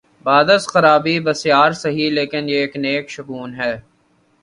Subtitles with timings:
[0.23, 3.73] بعد از خرابیء بسیار سہی، لیکن یہ ایک نیک شگون ہے۔